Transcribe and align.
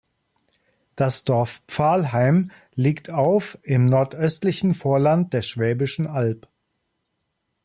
Das 0.95 1.25
Dorf 1.25 1.61
Pfahlheim 1.67 2.49
liegt 2.73 3.11
auf 3.11 3.59
im 3.61 3.85
nordöstlichen 3.85 4.73
Vorland 4.73 5.31
der 5.31 5.43
Schwäbischen 5.43 6.07
Alb. 6.07 6.47